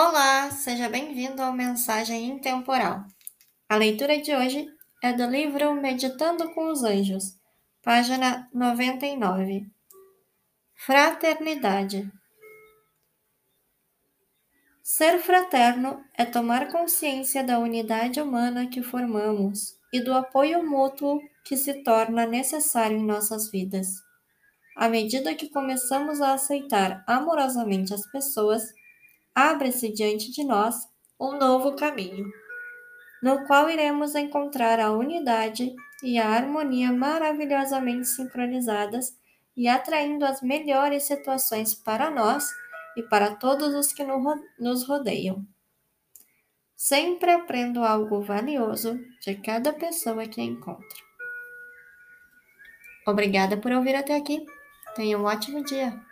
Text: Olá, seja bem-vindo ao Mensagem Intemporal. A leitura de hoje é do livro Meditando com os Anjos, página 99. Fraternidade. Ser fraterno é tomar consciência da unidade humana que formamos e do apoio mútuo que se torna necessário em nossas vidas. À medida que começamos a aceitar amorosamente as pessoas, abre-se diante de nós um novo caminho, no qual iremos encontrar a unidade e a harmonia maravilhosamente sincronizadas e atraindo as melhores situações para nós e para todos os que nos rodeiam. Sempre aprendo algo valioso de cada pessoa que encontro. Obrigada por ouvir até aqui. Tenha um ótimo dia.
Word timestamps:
Olá, 0.00 0.48
seja 0.52 0.88
bem-vindo 0.88 1.42
ao 1.42 1.52
Mensagem 1.52 2.28
Intemporal. 2.28 3.04
A 3.68 3.74
leitura 3.74 4.16
de 4.22 4.32
hoje 4.32 4.68
é 5.02 5.12
do 5.12 5.26
livro 5.26 5.74
Meditando 5.74 6.54
com 6.54 6.70
os 6.70 6.84
Anjos, 6.84 7.36
página 7.82 8.48
99. 8.54 9.66
Fraternidade. 10.76 12.08
Ser 14.84 15.18
fraterno 15.18 16.00
é 16.16 16.24
tomar 16.24 16.68
consciência 16.68 17.42
da 17.42 17.58
unidade 17.58 18.20
humana 18.20 18.68
que 18.68 18.84
formamos 18.84 19.80
e 19.92 20.00
do 20.00 20.14
apoio 20.14 20.64
mútuo 20.64 21.20
que 21.44 21.56
se 21.56 21.82
torna 21.82 22.24
necessário 22.24 22.96
em 22.96 23.04
nossas 23.04 23.50
vidas. 23.50 23.88
À 24.76 24.88
medida 24.88 25.34
que 25.34 25.50
começamos 25.50 26.20
a 26.20 26.34
aceitar 26.34 27.02
amorosamente 27.04 27.92
as 27.92 28.08
pessoas, 28.12 28.62
abre-se 29.38 29.92
diante 29.92 30.32
de 30.32 30.42
nós 30.42 30.74
um 31.20 31.38
novo 31.38 31.76
caminho, 31.76 32.28
no 33.22 33.46
qual 33.46 33.70
iremos 33.70 34.16
encontrar 34.16 34.80
a 34.80 34.90
unidade 34.90 35.74
e 36.02 36.18
a 36.18 36.28
harmonia 36.28 36.92
maravilhosamente 36.92 38.08
sincronizadas 38.08 39.16
e 39.56 39.68
atraindo 39.68 40.24
as 40.24 40.42
melhores 40.42 41.04
situações 41.04 41.72
para 41.72 42.10
nós 42.10 42.48
e 42.96 43.02
para 43.04 43.36
todos 43.36 43.74
os 43.74 43.92
que 43.92 44.02
nos 44.58 44.86
rodeiam. 44.88 45.46
Sempre 46.74 47.30
aprendo 47.30 47.84
algo 47.84 48.20
valioso 48.20 48.98
de 49.20 49.36
cada 49.36 49.72
pessoa 49.72 50.26
que 50.26 50.42
encontro. 50.42 51.06
Obrigada 53.06 53.56
por 53.56 53.70
ouvir 53.70 53.94
até 53.94 54.16
aqui. 54.16 54.44
Tenha 54.96 55.16
um 55.16 55.24
ótimo 55.24 55.64
dia. 55.64 56.07